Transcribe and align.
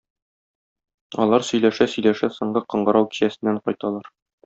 Алар 1.25 1.45
сөйләшә-сөйләшә 1.51 2.33
соңгы 2.41 2.67
кыңгырау 2.75 3.11
кичәсеннән 3.15 3.65
кайталар. 3.69 4.15